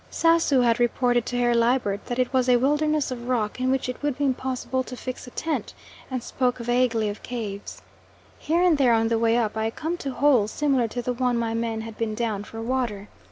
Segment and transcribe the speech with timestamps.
[0.09, 3.87] Sasu had reported to Herr Liebert that it was a wilderness of rock, in which
[3.87, 5.75] it would be impossible to fix a tent,
[6.09, 7.83] and spoke vaguely of caves.
[8.39, 11.37] Here and there on the way up I come to holes, similar to the one
[11.37, 13.09] my men had been down for water.